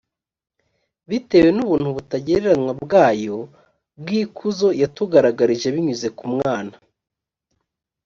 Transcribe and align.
bitewe 1.09 1.49
n 1.53 1.59
ubuntu 1.65 1.87
butagereranywa 1.95 2.71
t 2.75 2.77
bwayo 2.83 3.37
bw 3.99 4.07
ikuzo 4.21 4.67
yatugaragarije 4.81 5.67
binyuze 5.75 6.07
ku 6.17 6.25
mwana 6.35 6.75